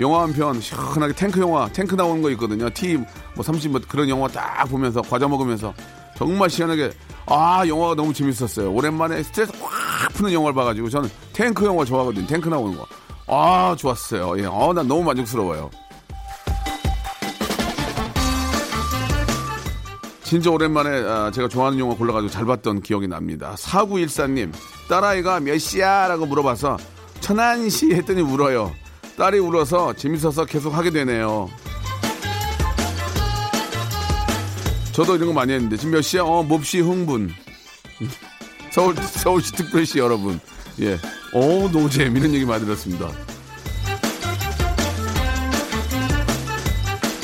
영화 0.00 0.22
한 0.22 0.32
편 0.32 0.60
시원하게 0.60 1.14
탱크 1.14 1.40
영화 1.40 1.68
탱크 1.68 1.94
나오는 1.94 2.20
거 2.20 2.30
있거든요. 2.32 2.68
T 2.70 2.96
뭐 2.96 3.42
30, 3.44 3.70
뭐 3.70 3.80
그런 3.88 4.08
영화 4.08 4.26
딱 4.28 4.64
보면서 4.68 5.00
과자 5.02 5.28
먹으면서 5.28 5.72
정말 6.16 6.50
시원하게 6.50 6.90
아 7.26 7.62
영화가 7.66 7.94
너무 7.94 8.12
재밌었어요. 8.12 8.72
오랜만에 8.72 9.22
스트레스 9.22 9.52
확 9.60 10.12
푸는 10.14 10.32
영화를 10.32 10.54
봐가지고 10.54 10.88
저는 10.88 11.08
탱크 11.32 11.64
영화 11.64 11.84
좋아하거든요. 11.84 12.26
탱크 12.26 12.48
나오는 12.48 12.76
거. 12.76 12.86
아 13.26 13.74
좋았어요. 13.78 14.38
예, 14.40 14.46
어난 14.46 14.86
너무 14.88 15.02
만족스러워요. 15.04 15.70
진짜 20.34 20.50
오랜만에 20.50 20.88
아, 20.90 21.30
제가 21.32 21.46
좋아하는 21.46 21.78
영화 21.78 21.94
골라가지고 21.94 22.28
잘 22.28 22.44
봤던 22.44 22.82
기억이 22.82 23.06
납니다. 23.06 23.54
4914님, 23.56 24.50
딸아이가 24.88 25.38
몇 25.38 25.56
시야? 25.58 26.08
라고 26.08 26.26
물어봐서 26.26 26.76
천안시 27.20 27.92
했더니 27.92 28.20
울어요. 28.20 28.72
딸이 29.16 29.38
울어서 29.38 29.92
재밌어서 29.92 30.44
계속 30.44 30.74
하게 30.74 30.90
되네요. 30.90 31.48
저도 34.90 35.14
이런 35.14 35.28
거 35.28 35.34
많이 35.34 35.52
했는데 35.52 35.76
지금 35.76 35.92
몇 35.92 36.00
시야? 36.02 36.24
어, 36.24 36.42
몹시 36.42 36.80
흥분. 36.80 37.30
서울, 38.74 38.96
서울시 38.96 39.52
특별시 39.52 40.00
여러분. 40.00 40.40
예. 40.80 40.94
어, 41.32 41.68
노잼. 41.72 42.16
이런 42.16 42.34
얘기 42.34 42.44
많이 42.44 42.64
들었습니다. 42.64 43.06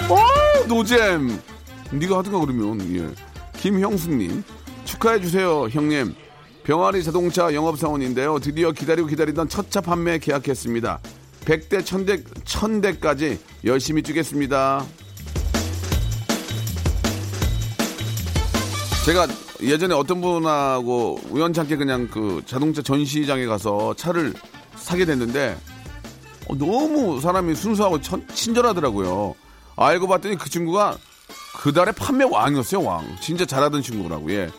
어, 0.09 0.67
노잼. 0.69 1.40
네가 1.93 2.19
하든가 2.19 2.39
그러면 2.41 2.81
예. 2.97 3.61
김형수님 3.61 4.43
축하해 4.85 5.21
주세요 5.21 5.69
형님 5.71 6.15
병아리 6.65 7.03
자동차 7.03 7.53
영업사원인데요 7.53 8.39
드디어 8.39 8.71
기다리고 8.73 9.09
기다리던 9.09 9.49
첫 9.49 9.71
차 9.71 9.81
판매 9.81 10.19
계약했습니다 10.19 11.01
100대 11.45 11.83
1000대 11.83 12.25
1000대까지 12.45 13.39
열심히 13.65 14.03
뛰겠습니다 14.03 14.85
제가 19.05 19.27
예전에 19.63 19.95
어떤 19.95 20.21
분하고 20.21 21.21
우연찮게 21.31 21.77
그냥 21.77 22.09
그 22.11 22.43
자동차 22.47 22.83
전시장에 22.83 23.47
가서 23.47 23.95
차를 23.95 24.35
사게 24.77 25.05
됐는데 25.05 25.57
어, 26.49 26.55
너무 26.57 27.21
사람이 27.21 27.55
순수하고 27.55 28.01
천- 28.01 28.27
친절하더라고요. 28.35 29.35
알고 29.77 30.07
봤더니 30.09 30.37
그 30.37 30.49
친구가 30.51 30.97
그 31.57 31.73
달에 31.73 31.92
판매 31.92 32.25
왕이었어요, 32.25 32.83
왕. 32.83 33.16
진짜 33.21 33.45
잘하던 33.45 33.83
친구라고, 33.83 34.30
예. 34.33 34.50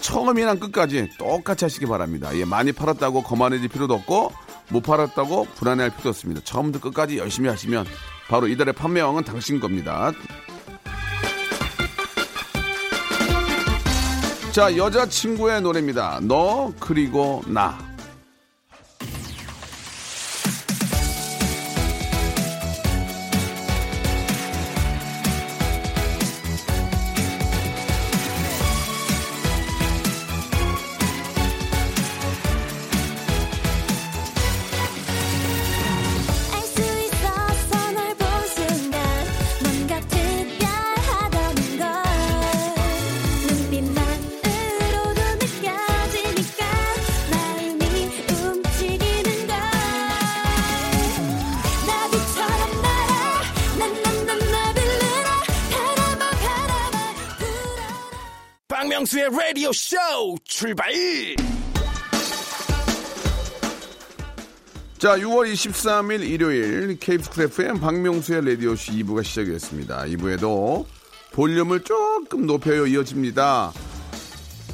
처음이랑 0.00 0.58
끝까지 0.60 1.08
똑같이 1.18 1.64
하시기 1.64 1.86
바랍니다. 1.86 2.36
예, 2.36 2.44
많이 2.44 2.72
팔았다고 2.72 3.22
거만해질 3.22 3.68
필요도 3.68 3.94
없고, 3.94 4.32
못 4.68 4.82
팔았다고 4.82 5.46
불안해할 5.56 5.90
필요도 5.90 6.10
없습니다. 6.10 6.40
처음부터 6.44 6.88
끝까지 6.88 7.18
열심히 7.18 7.48
하시면 7.48 7.86
바로 8.28 8.48
이달의 8.48 8.74
판매왕은 8.74 9.24
당신 9.24 9.60
겁니다. 9.60 10.12
자, 14.52 14.76
여자친구의 14.76 15.62
노래입니다. 15.62 16.20
너, 16.22 16.72
그리고 16.78 17.42
나. 17.46 17.93
박명수의 58.84 59.30
라디오 59.30 59.72
쇼 59.72 59.96
출발 60.44 60.92
자, 64.98 65.16
6월 65.16 65.50
23일 65.50 66.20
일요일 66.20 66.98
FM 67.00 67.80
박명수의 67.80 68.44
라디오 68.44 68.76
쇼 68.76 68.92
2부가 68.92 69.24
시작이 69.24 69.52
됐습니다. 69.52 70.04
2부에도 70.04 70.84
볼륨을 71.32 71.82
조금 71.84 72.44
높여요 72.44 72.86
이어집니다. 72.86 73.72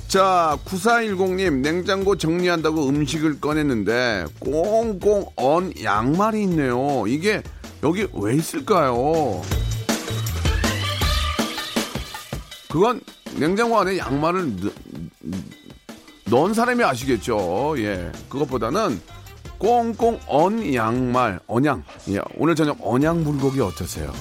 자, 0.08 0.58
9410님, 0.64 1.60
냉장고 1.60 2.16
정리한다고 2.16 2.88
음식을 2.88 3.40
꺼냈는데, 3.40 4.24
꽁꽁 4.40 5.26
언 5.36 5.72
양말이 5.80 6.42
있네요. 6.42 7.04
이게 7.06 7.44
여기 7.84 8.08
왜 8.12 8.34
있을까요? 8.34 9.40
그건 12.70 13.00
냉장고 13.36 13.78
안에 13.80 13.98
양말을 13.98 14.56
넣, 14.60 14.72
넣은 16.30 16.54
사람이 16.54 16.82
아시겠죠. 16.84 17.74
예. 17.78 18.12
그것보다는 18.28 19.00
꽁꽁 19.58 20.18
언 20.26 20.72
양말, 20.72 21.40
언양. 21.48 21.82
예. 22.10 22.20
오늘 22.36 22.54
저녁 22.54 22.78
언양 22.80 23.24
불고기 23.24 23.60
어떠세요? 23.60 24.12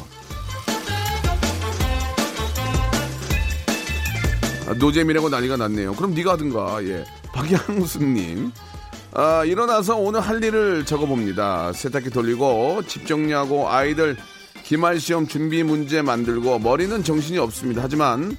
아, 4.68 4.74
노잼이라고 4.74 5.30
난리가 5.30 5.56
났네요. 5.58 5.94
그럼 5.94 6.16
네가 6.16 6.34
하든가. 6.34 6.84
예. 6.86 7.06
박양수님. 7.32 8.52
아, 9.14 9.46
일어나서 9.46 9.96
오늘 9.96 10.22
할 10.22 10.44
일을 10.44 10.86
적어봅니다. 10.86 11.74
세탁기 11.74 12.10
돌리고 12.10 12.82
집 12.88 13.06
정리하고 13.06 13.70
아이들 13.70 14.18
기말 14.70 15.00
시험 15.00 15.26
준비 15.26 15.64
문제 15.64 16.04
만들고 16.04 16.60
머리는 16.60 17.04
정신이 17.04 17.40
없습니다. 17.40 17.82
하지만 17.82 18.38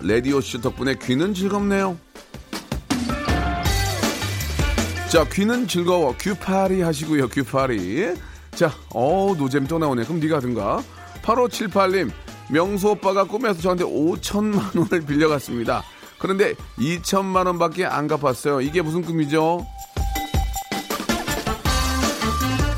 레디오 0.00 0.40
씨 0.40 0.60
덕분에 0.60 0.96
귀는 1.00 1.32
즐겁네요. 1.32 1.96
자, 5.08 5.24
귀는 5.30 5.68
즐거워. 5.68 6.16
귀파리 6.20 6.80
하시고요. 6.80 7.28
귀파리. 7.28 8.16
자, 8.50 8.74
어 8.92 9.32
노잼 9.38 9.68
또 9.68 9.78
나오네. 9.78 10.02
그럼 10.06 10.18
네가 10.18 10.38
하든가. 10.38 10.82
8578님, 11.22 12.10
명수 12.50 12.88
오빠가 12.88 13.22
꿈에서 13.22 13.60
저한테 13.60 13.84
5천만 13.84 14.76
원을 14.76 15.06
빌려갔습니다. 15.06 15.84
그런데 16.18 16.54
2천만 16.78 17.46
원밖에 17.46 17.86
안 17.86 18.08
갚았어요. 18.08 18.60
이게 18.60 18.82
무슨 18.82 19.02
꿈이죠? 19.02 19.64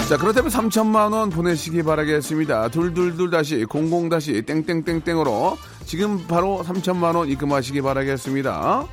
자, 0.08 0.16
그렇다면 0.16 0.52
3천만 0.52 1.12
원 1.12 1.30
보내시기 1.30 1.82
바라겠습니다. 1.82 2.68
둘둘둘 2.68 3.28
다시 3.28 3.64
공공 3.64 4.08
다시 4.08 4.40
땡땡땡땡으로 4.42 5.58
지금 5.84 6.24
바로 6.28 6.62
3천만 6.64 7.16
원 7.16 7.28
입금하시기 7.28 7.82
바라겠습니다. 7.82 8.86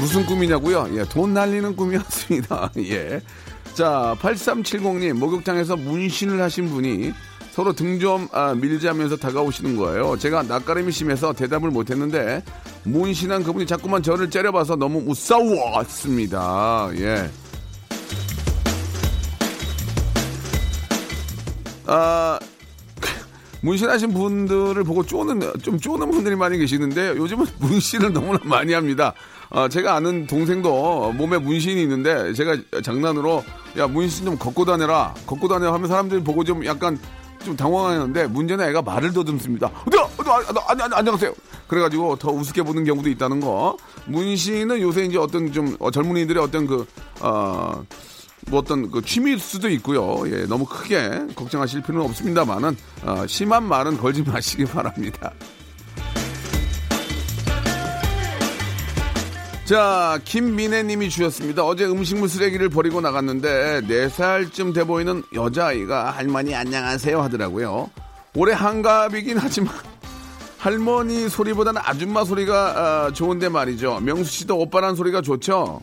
무슨 0.00 0.26
꿈이냐고요? 0.26 0.88
예, 0.96 1.04
돈 1.04 1.32
날리는 1.32 1.76
꿈이었습니다. 1.76 2.72
예. 2.90 3.20
자, 3.74 4.16
8370님, 4.20 5.12
목욕탕에서 5.12 5.76
문신을 5.76 6.42
하신 6.42 6.70
분이 6.70 7.12
서로 7.52 7.72
등 7.74 7.98
좀 8.00 8.26
아, 8.32 8.54
밀자면서 8.54 9.16
다가오시는 9.16 9.76
거예요. 9.76 10.16
제가 10.18 10.42
낯가림이 10.44 10.90
심해서 10.90 11.32
대답을 11.34 11.70
못했는데 11.70 12.42
문신한 12.84 13.44
그분이 13.44 13.66
자꾸만 13.66 14.02
저를 14.02 14.30
째려봐서 14.30 14.76
너무 14.76 15.02
무서웠습니다. 15.02 16.88
예. 16.96 17.30
아, 21.86 22.38
문신하신 23.60 24.14
분들을 24.14 24.82
보고 24.84 25.04
쪼는 25.04 25.40
좀 25.62 25.78
쪼는 25.78 26.10
분들이 26.10 26.34
많이 26.34 26.56
계시는데 26.58 27.10
요즘은 27.18 27.46
문신을 27.60 28.12
너무나 28.14 28.38
많이 28.44 28.72
합니다. 28.72 29.12
어, 29.50 29.68
제가 29.68 29.94
아는 29.94 30.26
동생도 30.26 31.12
몸에 31.12 31.36
문신이 31.36 31.82
있는데 31.82 32.32
제가 32.32 32.56
장난으로 32.82 33.44
야 33.76 33.86
문신 33.86 34.24
좀 34.24 34.38
걷고 34.38 34.64
다녀라 34.64 35.12
걷고 35.26 35.46
다녀 35.48 35.70
하면 35.74 35.88
사람들이 35.88 36.24
보고 36.24 36.42
좀 36.42 36.64
약간 36.64 36.98
좀 37.42 37.56
당황하는데 37.56 38.26
문제는 38.28 38.68
애가 38.68 38.82
말을 38.82 39.12
더듬습니다. 39.12 39.70
어디 39.86 39.96
어디 39.96 40.30
아, 40.30 40.62
아, 40.68 40.88
안녕하세요. 40.92 41.32
그래가지고 41.66 42.16
더 42.16 42.30
우습게 42.30 42.62
보는 42.62 42.84
경우도 42.84 43.08
있다는 43.10 43.40
거. 43.40 43.76
문신은 44.06 44.80
요새 44.80 45.04
이제 45.04 45.18
어떤 45.18 45.52
좀 45.52 45.76
어, 45.78 45.90
젊은이들의 45.90 46.42
어떤 46.42 46.66
그 46.66 46.86
어, 47.20 47.84
뭐 48.48 48.60
어떤 48.60 48.90
그 48.90 49.02
취미일 49.02 49.38
수도 49.38 49.68
있고요. 49.70 50.22
예, 50.26 50.44
너무 50.46 50.64
크게 50.64 51.26
걱정하실 51.34 51.82
필요는 51.82 52.06
없습니다만은 52.08 52.76
어, 53.04 53.26
심한 53.26 53.64
말은 53.64 53.98
걸지 53.98 54.22
마시기 54.28 54.64
바랍니다. 54.64 55.32
자, 59.64 60.18
김민혜 60.24 60.82
님이 60.82 61.08
주셨습니다. 61.08 61.64
어제 61.64 61.84
음식물 61.86 62.28
쓰레기를 62.28 62.68
버리고 62.68 63.00
나갔는데 63.00 63.82
4살쯤 63.82 64.74
돼 64.74 64.84
보이는 64.84 65.22
여자아이가 65.32 66.10
할머니 66.10 66.54
안녕하세요 66.54 67.22
하더라고요. 67.22 67.88
올해 68.34 68.54
한갑이긴 68.54 69.38
하지만 69.38 69.72
할머니 70.58 71.28
소리보다는 71.28 71.80
아줌마 71.84 72.24
소리가 72.24 72.54
아, 73.06 73.12
좋은데 73.12 73.48
말이죠. 73.48 74.00
명수 74.00 74.30
씨도 74.30 74.58
오빠란 74.58 74.96
소리가 74.96 75.22
좋죠? 75.22 75.80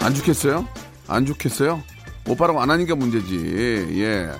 안 0.00 0.14
좋겠어요? 0.14 0.66
안 1.08 1.26
좋겠어요? 1.26 1.82
오빠라고 2.28 2.60
안 2.60 2.70
하니까 2.70 2.94
문제지. 2.94 3.96
예. 4.00 4.30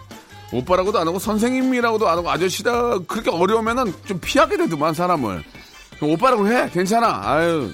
오빠라고도 0.52 0.98
안 0.98 1.08
하고 1.08 1.18
선생님이라고도 1.18 2.08
안 2.08 2.18
하고 2.18 2.30
아저씨다 2.30 2.98
그렇게 3.00 3.30
어려우면은 3.30 3.92
좀 4.04 4.20
피하게 4.20 4.56
되더만 4.58 4.94
사람을. 4.94 5.42
오빠라고 6.06 6.48
해. 6.48 6.68
괜찮아. 6.70 7.20
아유. 7.22 7.70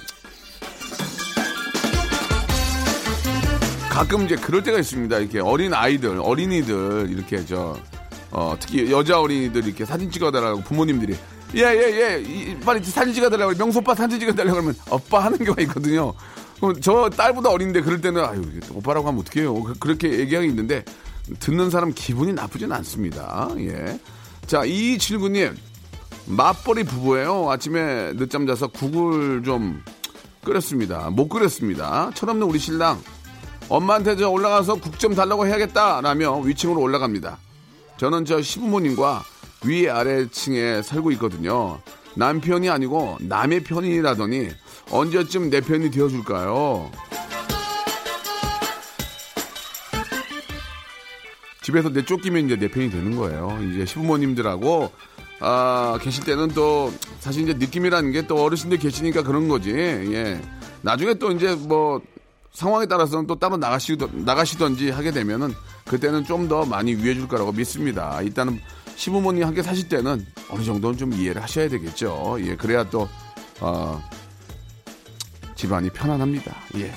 가끔 3.91 4.25
이제 4.25 4.37
그럴 4.37 4.63
때가 4.63 4.79
있습니다. 4.79 5.19
이렇게 5.19 5.41
어린 5.41 5.75
아이들, 5.75 6.19
어린이들 6.21 7.09
이렇게 7.11 7.45
저 7.45 7.77
어, 8.31 8.55
특히 8.61 8.91
여자 8.93 9.21
어린이들 9.21 9.67
이렇게 9.67 9.85
사진 9.85 10.11
찍어달라고 10.11 10.61
부모님들이 10.63 11.17
예, 11.57 11.61
예, 11.63 12.23
예, 12.23 12.61
빨리 12.61 12.85
사진 12.85 13.13
찍어달라고 13.15 13.55
명수 13.57 13.79
오빠 13.79 13.95
사진 13.95 14.21
찍어달라고 14.21 14.53
그러면 14.55 14.75
오빠 14.91 15.25
하는 15.25 15.39
경우가 15.39 15.63
있거든요. 15.63 16.13
그럼 16.61 16.81
저 16.81 17.09
딸보다 17.11 17.51
어린데 17.51 17.81
그럴 17.81 18.01
때는 18.01 18.23
아유 18.25 18.43
오빠라고 18.73 19.09
하면 19.09 19.21
어떡해요. 19.23 19.63
그- 19.65 19.75
그렇게 19.81 20.11
얘기하기 20.21 20.47
있는데 20.49 20.85
듣는 21.41 21.71
사람 21.71 21.93
기분이 21.93 22.33
나쁘진 22.35 22.71
않습니다. 22.71 23.49
예. 23.59 23.99
자, 24.47 24.65
이칠구님 24.65 25.57
맞벌이 26.29 26.85
부부예요. 26.85 27.51
아침에 27.51 28.13
늦잠 28.17 28.47
자서 28.47 28.67
국을 28.67 29.43
좀 29.43 29.83
끓였습니다. 30.45 31.11
못 31.11 31.29
끓였습니다. 31.29 32.11
철없는 32.15 32.47
우리 32.47 32.59
신랑 32.59 33.01
엄마한테 33.69 34.17
저 34.17 34.29
올라가서 34.29 34.77
국 34.77 34.99
좀 34.99 35.15
달라고 35.15 35.47
해야겠다라며 35.47 36.41
위층으로 36.41 36.81
올라갑니다. 36.81 37.39
저는 37.97 38.25
저 38.25 38.43
시부모님과 38.43 39.25
위 39.65 39.89
아래층에 39.89 40.83
살고 40.83 41.13
있거든요. 41.13 41.81
남편이 42.15 42.69
아니고 42.69 43.19
남의 43.21 43.65
편이라더니 43.65 44.49
언제쯤 44.91 45.51
내 45.51 45.61
편이 45.61 45.91
되어줄까요? 45.91 46.91
집에서 51.63 51.91
내 51.91 52.05
쫓기면 52.05 52.47
이제 52.47 52.57
내 52.57 52.69
편이 52.69 52.91
되는 52.91 53.17
거예요. 53.17 53.59
이제 53.71 53.85
시부모님들하고 53.85 54.91
아, 55.41 55.99
계실 56.03 56.25
때는 56.25 56.49
또 56.49 56.93
사실 57.21 57.43
이제 57.45 57.55
느낌이라는 57.55 58.13
게 58.13 58.23
또 58.27 58.43
어르신들 58.43 58.79
계시니까 58.79 59.23
그런 59.23 59.49
거지. 59.49 59.71
예. 59.73 60.41
나중에 60.83 61.15
또 61.15 61.31
이제 61.33 61.55
뭐 61.55 62.01
상황에 62.53 62.87
따라서는 62.87 63.27
또 63.27 63.37
따로 63.39 63.57
나가시던, 63.57 64.25
나가시던지 64.25 64.91
하게 64.91 65.11
되면은 65.13 65.55
그때는 65.87 66.25
좀 66.25 66.49
더 66.49 66.65
많이 66.65 66.95
위해 66.95 67.15
줄 67.15 67.29
거라고 67.29 67.53
믿습니다. 67.53 68.21
일단은 68.23 68.61
시부모님 68.97 69.45
함께 69.45 69.63
사실 69.63 69.89
때는 69.89 70.27
어느 70.51 70.63
정도는 70.65 70.99
좀 70.99 71.13
이해를 71.13 71.43
하셔야 71.43 71.69
되겠죠. 71.69 72.37
예, 72.41 72.57
그래야 72.57 72.83
또, 72.91 73.09
어, 73.61 74.03
집안이 75.55 75.91
편안합니다. 75.91 76.55
예. 76.77 76.93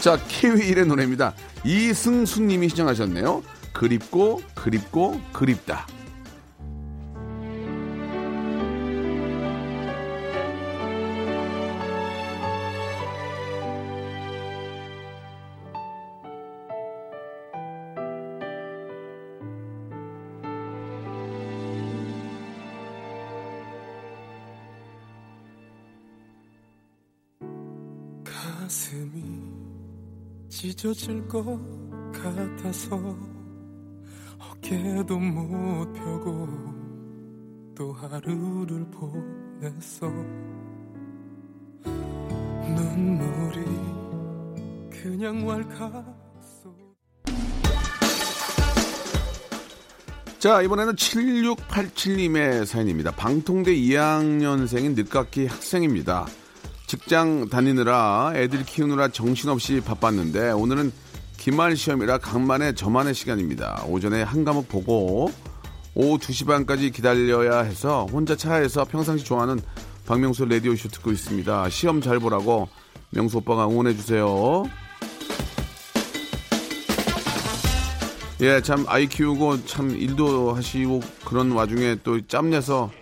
자, 0.00 0.16
키위일의 0.28 0.86
노래입니다. 0.86 1.32
이승수님이 1.64 2.68
시청하셨네요. 2.70 3.42
그립고, 3.72 4.40
그립고, 4.54 5.20
그립다. 5.32 5.86
가슴이 28.24 29.22
찢어질 30.48 31.26
것 31.28 31.44
같아서 32.12 33.16
어깨도 34.62 35.18
못 35.18 35.92
펴고 35.92 36.48
또 37.76 37.92
하루를 37.92 38.86
보냈어 38.92 40.08
눈물이 42.64 43.64
그냥 44.90 45.44
왈칵 45.46 46.22
자, 50.38 50.60
이번에는 50.60 50.96
7687님의 50.96 52.66
사연입니다. 52.66 53.12
방통대 53.12 53.72
2학년생인 53.76 54.96
늦깎이 54.96 55.46
학생입니다. 55.46 56.26
직장 56.88 57.48
다니느라 57.48 58.32
애들 58.34 58.64
키우느라 58.64 59.08
정신없이 59.08 59.80
바빴는데 59.80 60.50
오늘은 60.50 60.90
기말 61.42 61.76
시험이라 61.76 62.18
간만에 62.18 62.72
저만의 62.72 63.14
시간입니다. 63.14 63.82
오전에 63.88 64.22
한 64.22 64.44
과목 64.44 64.68
보고 64.68 65.28
오후 65.92 66.16
2시 66.16 66.46
반까지 66.46 66.92
기다려야 66.92 67.62
해서 67.62 68.06
혼자 68.12 68.36
차에서 68.36 68.84
평상시 68.84 69.24
좋아하는 69.24 69.58
박명수 70.06 70.44
라디오 70.44 70.76
쇼 70.76 70.88
듣고 70.88 71.10
있습니다. 71.10 71.68
시험 71.68 72.00
잘 72.00 72.20
보라고 72.20 72.68
명수 73.10 73.38
오빠가 73.38 73.66
응원해 73.66 73.92
주세요. 73.96 74.62
예, 78.40 78.60
참 78.60 78.84
아이 78.86 79.08
키우고 79.08 79.66
참 79.66 79.90
일도 79.90 80.54
하시고 80.54 81.00
그런 81.24 81.50
와중에 81.50 81.96
또 82.04 82.24
짬내서 82.24 82.92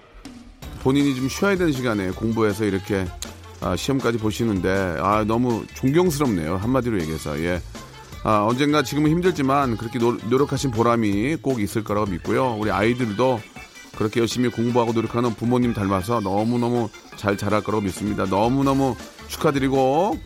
본인이 0.83 1.15
좀 1.15 1.29
쉬어야 1.29 1.57
되는 1.57 1.73
시간에 1.73 2.11
공부해서 2.13 2.65
이렇게 2.65 3.05
아, 3.61 3.77
시험까지 3.77 4.17
보시는데 4.17 4.97
아, 4.99 5.25
너무 5.27 5.67
존경스럽네요. 5.75 6.57
한마디로 6.57 6.99
얘기해서 7.03 7.39
예. 7.41 7.61
아, 8.23 8.45
언젠가 8.47 8.83
지금은 8.83 9.11
힘들지만 9.11 9.77
그렇게 9.79 9.99
노, 9.99 10.13
노력하신 10.29 10.73
보람이 10.73 11.37
꼭 11.37 11.61
있을 11.61 11.83
거라고 11.83 12.11
믿고요. 12.11 12.57
우리 12.59 12.71
아이들도 12.71 13.41
그렇게 13.97 14.21
열심히 14.21 14.51
공부하고 14.51 14.93
노력하는 14.93 15.35
부모님 15.35 15.73
닮아서 15.73 16.21
너무너무 16.21 16.91
잘 17.17 17.37
자랄 17.37 17.63
거라고 17.63 17.83
믿습니다. 17.83 18.25
너무너무 18.27 18.95
축하드리고 19.29 20.19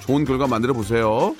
좋은 0.00 0.24
결과 0.24 0.46
만들어 0.46 0.74
보세요. 0.74 1.34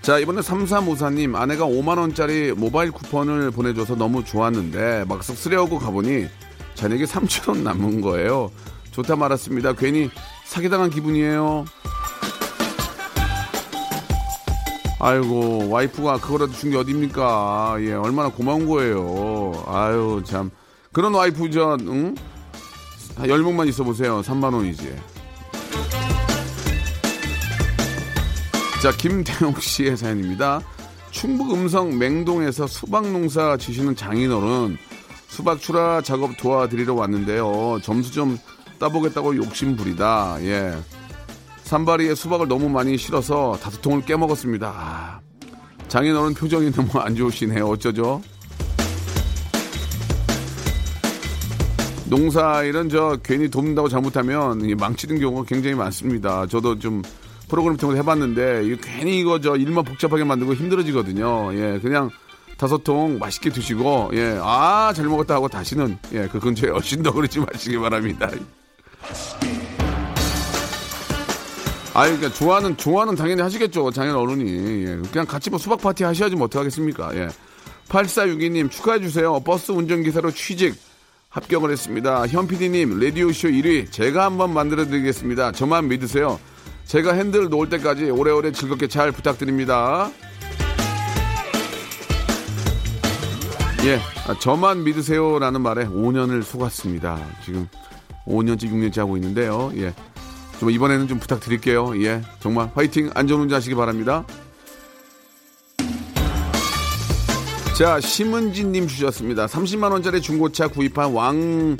자, 0.00 0.18
이번에 0.18 0.42
3354님, 0.42 1.34
아내가 1.34 1.64
5만원짜리 1.64 2.52
모바일 2.54 2.90
쿠폰을 2.90 3.50
보내줘서 3.50 3.96
너무 3.96 4.22
좋았는데, 4.22 5.06
막상 5.08 5.34
쓰려고 5.34 5.78
가보니, 5.78 6.26
잔액이 6.74 7.04
3천원 7.04 7.62
남은 7.62 8.02
거예요. 8.02 8.50
좋다 8.90 9.16
말았습니다. 9.16 9.72
괜히 9.72 10.10
사기당한 10.44 10.90
기분이에요. 10.90 11.64
아이고, 15.00 15.68
와이프가 15.68 16.18
그거라도 16.18 16.52
준 16.52 16.70
게 16.70 16.76
어딥니까? 16.78 17.76
예, 17.80 17.92
얼마나 17.92 18.28
고마운 18.30 18.66
거예요. 18.66 19.64
아유, 19.66 20.22
참. 20.24 20.50
그런 20.92 21.12
와이프, 21.14 21.50
저, 21.50 21.76
응? 21.80 22.14
한 23.16 23.26
10명만 23.28 23.68
있어 23.68 23.84
보세요. 23.84 24.22
3만 24.22 24.54
원이지. 24.54 24.96
자, 28.82 28.90
김태용 28.92 29.54
씨의 29.60 29.96
사연입니다. 29.96 30.60
충북 31.10 31.52
음성 31.52 31.96
맹동에서 31.98 32.66
수박 32.66 33.10
농사 33.10 33.56
지시는 33.56 33.96
장인어른 33.96 34.76
수박 35.28 35.60
출하 35.60 36.00
작업 36.02 36.36
도와드리러 36.36 36.94
왔는데요. 36.94 37.78
점수 37.82 38.10
좀 38.12 38.38
따보겠다고 38.84 39.36
욕심 39.36 39.76
부리다. 39.76 40.36
예. 40.42 40.74
산바리에 41.62 42.14
수박을 42.14 42.48
너무 42.48 42.68
많이 42.68 42.98
실어서 42.98 43.58
다섯 43.62 43.80
통을 43.80 44.02
깨먹었습니다. 44.02 44.68
아, 44.68 45.20
장인어른 45.88 46.34
표정이 46.34 46.70
너무 46.72 46.98
안 46.98 47.14
좋으시네요. 47.16 47.66
어쩌죠? 47.66 48.20
농사일은 52.10 52.90
저 52.90 53.16
괜히 53.22 53.48
돕는다고 53.48 53.88
잘못하면 53.88 54.76
망치는 54.76 55.18
경우가 55.18 55.44
굉장히 55.48 55.74
많습니다. 55.74 56.46
저도 56.46 56.78
좀 56.78 57.02
프로그램 57.48 57.78
통해서 57.78 57.96
해봤는데 58.02 58.76
괜히 58.82 59.18
이거 59.20 59.40
저 59.40 59.56
일만 59.56 59.84
복잡하게 59.84 60.24
만들고 60.24 60.52
힘들어지거든요. 60.54 61.54
예, 61.54 61.78
그냥 61.80 62.10
다섯 62.58 62.84
통 62.84 63.18
맛있게 63.18 63.48
드시고 63.50 64.10
예, 64.12 64.38
아 64.42 64.92
잘 64.94 65.06
먹었다 65.06 65.34
하고 65.34 65.48
다시는 65.48 65.96
예, 66.12 66.28
그 66.28 66.38
근처에 66.38 66.70
어신더 66.76 67.12
그러지 67.12 67.40
마시기 67.40 67.78
바랍니다. 67.78 68.30
아, 71.94 72.06
그러니까 72.06 72.28
좋아하는 72.32 72.76
좋아하는 72.76 73.14
당연히 73.14 73.40
하시겠죠. 73.40 73.92
장인 73.92 74.16
어른이 74.16 74.84
예, 74.84 74.96
그냥 75.12 75.26
같이 75.26 75.48
뭐 75.48 75.60
수박 75.60 75.80
파티 75.80 76.02
하셔야지 76.02 76.34
뭐 76.34 76.46
어떡하겠습니까? 76.46 77.14
예. 77.16 77.28
8462님 77.88 78.68
축하해 78.70 79.00
주세요. 79.00 79.38
버스 79.40 79.70
운전기사로 79.70 80.32
취직 80.32 80.74
합격을 81.28 81.70
했습니다. 81.70 82.26
현 82.26 82.48
PD님 82.48 82.98
라디오 82.98 83.30
쇼 83.32 83.48
1위 83.48 83.92
제가 83.92 84.24
한번 84.24 84.52
만들어 84.52 84.84
드리겠습니다. 84.86 85.52
저만 85.52 85.88
믿으세요. 85.88 86.40
제가 86.84 87.12
핸들 87.12 87.48
놓을 87.48 87.68
때까지 87.70 88.10
오래오래 88.10 88.50
즐겁게 88.50 88.88
잘 88.88 89.12
부탁드립니다. 89.12 90.10
예, 93.84 94.00
아, 94.26 94.34
저만 94.40 94.82
믿으세요라는 94.82 95.60
말에 95.60 95.84
5년을 95.86 96.42
속았습니다. 96.42 97.18
지금 97.44 97.68
5년째 98.26 98.64
6년째 98.70 98.98
하고 98.98 99.16
있는데요. 99.16 99.72
예, 99.76 99.94
좀 100.58 100.70
이번에는 100.70 101.08
좀 101.08 101.18
부탁드릴게요. 101.18 102.02
예, 102.04 102.22
정말 102.40 102.70
화이팅 102.74 103.10
안전운전 103.14 103.56
하시기 103.56 103.74
바랍니다. 103.74 104.24
자, 107.76 107.98
심은진님 108.00 108.86
주셨습니다. 108.86 109.46
30만원짜리 109.46 110.22
중고차 110.22 110.68
구입한 110.68 111.12
왕, 111.12 111.76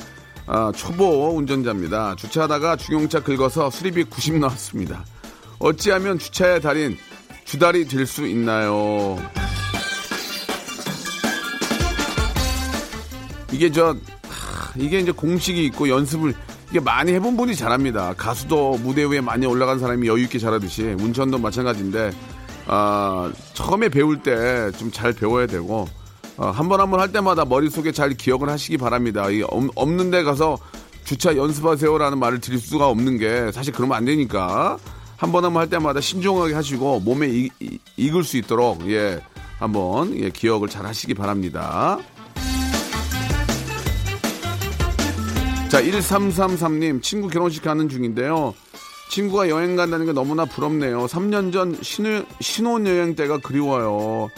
아, 0.46 0.72
초보 0.74 1.36
운전자입니다. 1.36 2.16
주차하다가 2.16 2.76
중용차 2.76 3.22
긁어서 3.22 3.70
수리비 3.70 4.02
90 4.04 4.38
나왔습니다. 4.38 5.04
어찌하면 5.60 6.18
주차의 6.18 6.60
달인 6.60 6.96
주달이 7.44 7.86
될 7.86 8.06
수 8.06 8.26
있나요? 8.26 9.16
이게 13.52 13.70
저 13.70 13.90
하, 13.90 13.96
이게 14.76 14.98
이제 15.00 15.12
공식이 15.12 15.64
있고 15.66 15.88
연습을 15.88 16.34
이게 16.70 16.80
많이 16.80 17.12
해본 17.12 17.36
분이 17.36 17.54
잘합니다. 17.54 18.14
가수도 18.16 18.78
무대 18.78 19.04
위에 19.04 19.20
많이 19.20 19.46
올라간 19.46 19.78
사람이 19.78 20.08
여유 20.08 20.24
있게 20.24 20.38
잘하듯이 20.38 20.82
운전도 20.98 21.38
마찬가지인데 21.38 22.10
아, 22.66 23.30
처음에 23.54 23.88
배울 23.88 24.22
때 24.22 24.70
좀 24.78 24.90
잘 24.90 25.12
배워야 25.12 25.46
되고 25.46 25.86
어, 26.36 26.46
한번 26.50 26.80
한 26.80 26.90
번 26.90 26.98
할 27.00 27.12
때마다 27.12 27.44
머릿속에 27.44 27.92
잘 27.92 28.10
기억을 28.10 28.48
하시기 28.48 28.76
바랍니다. 28.78 29.30
이 29.30 29.42
없, 29.42 29.64
없는 29.76 30.10
데 30.10 30.22
가서 30.24 30.58
주차 31.04 31.36
연습하세요라는 31.36 32.18
말을 32.18 32.40
드릴 32.40 32.58
수가 32.58 32.88
없는 32.88 33.18
게 33.18 33.52
사실 33.52 33.72
그러면 33.74 33.96
안 33.98 34.04
되니까 34.06 34.78
한 35.16 35.30
번 35.30 35.44
한 35.44 35.52
번 35.52 35.60
할 35.60 35.70
때마다 35.70 36.00
신중하게 36.00 36.54
하시고 36.54 37.00
몸에 37.00 37.28
이, 37.28 37.48
이, 37.60 37.78
익을 37.96 38.24
수 38.24 38.36
있도록 38.38 38.90
예 38.90 39.20
한번 39.58 40.16
예, 40.18 40.30
기억을 40.30 40.68
잘 40.68 40.84
하시기 40.86 41.14
바랍니다. 41.14 41.98
자 45.74 45.82
1333님 45.82 47.02
친구 47.02 47.26
결혼식 47.26 47.64
가는 47.64 47.88
중인데요. 47.88 48.54
친구가 49.10 49.48
여행 49.48 49.74
간다는 49.74 50.06
게 50.06 50.12
너무나 50.12 50.44
부럽네요. 50.44 51.06
3년 51.06 51.52
전 51.52 51.76
신혼, 51.82 52.24
신혼여행 52.40 53.16
때가 53.16 53.38
그리워요. 53.38 54.28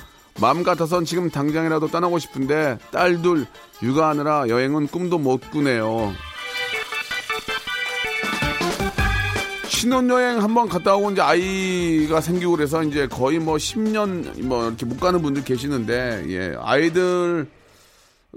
마음 0.40 0.62
같아선 0.62 1.04
지금 1.04 1.28
당장이라도 1.28 1.88
떠나고 1.88 2.18
싶은데 2.18 2.78
딸 2.90 3.20
둘 3.20 3.44
육아하느라 3.82 4.48
여행은 4.48 4.86
꿈도 4.86 5.18
못 5.18 5.50
꾸네요. 5.50 6.14
신혼여행 9.68 10.42
한번 10.42 10.70
갔다 10.70 10.96
오고 10.96 11.10
이제 11.10 11.20
아이가 11.20 12.22
생기고 12.22 12.52
그래서 12.52 12.82
이제 12.82 13.06
거의 13.08 13.40
뭐 13.40 13.56
10년 13.56 14.42
뭐 14.42 14.68
이렇게 14.68 14.86
못 14.86 14.98
가는 14.98 15.20
분들 15.20 15.44
계시는데 15.44 16.24
예 16.28 16.56
아이들 16.58 17.46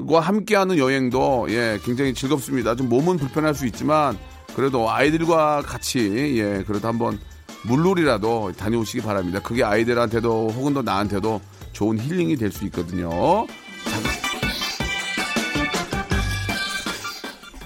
과 0.08 0.22
함께하는 0.22 0.78
여행도 0.78 1.48
예 1.50 1.80
굉장히 1.84 2.14
즐겁습니다. 2.14 2.76
좀 2.76 2.88
몸은 2.90 3.18
불편할 3.18 3.54
수 3.54 3.66
있지만 3.66 4.18
그래도 4.56 4.90
아이들과 4.90 5.62
같이 5.62 6.38
예 6.38 6.64
그래도 6.66 6.88
한번 6.88 7.20
물놀이라도 7.66 8.54
다녀오시기 8.58 9.02
바랍니다. 9.04 9.42
그게 9.42 9.64
아이들한테도 9.64 10.52
혹은 10.56 10.74
또 10.74 10.82
나한테도 10.82 11.42
좋은 11.74 12.00
힐링이 12.00 12.38
될 12.38 12.52
수 12.52 12.64
있거든요. 12.66 13.46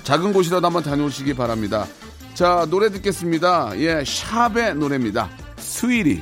작은 0.04 0.34
곳이라도 0.34 0.66
한번 0.66 0.84
다녀오시기 0.84 1.34
바랍니다. 1.36 1.86
자, 2.34 2.66
노래 2.70 2.90
듣겠습니다. 2.90 3.72
예, 3.78 4.04
샵의 4.06 4.76
노래입니다. 4.76 5.30
스위리. 5.58 6.22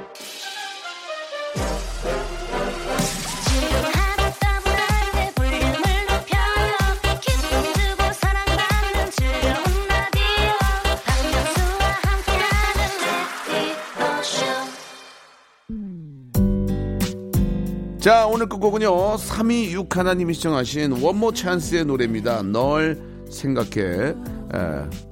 자, 18.01 18.25
오늘 18.25 18.47
끝곡은요. 18.49 19.17
326 19.17 19.95
하나님이 19.95 20.33
시청하신 20.33 21.03
원모 21.03 21.33
찬스의 21.33 21.85
노래입니다. 21.85 22.41
널 22.41 22.97
생각해. 23.29 23.69
에, 24.13 24.13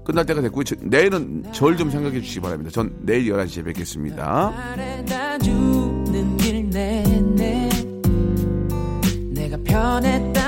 끝날 0.03 0.25
때가 0.25 0.41
됐고, 0.41 0.63
저- 0.63 0.75
내일은 0.81 1.43
절 1.53 1.77
좀 1.77 1.91
생각해 1.91 2.19
주시기 2.19 2.41
바랍니다. 2.41 2.71
전 2.71 2.91
내일 3.01 3.25
11시에 3.31 3.63
뵙겠습니다. 3.63 4.51
내가 9.35 9.57
변했다 9.63 10.38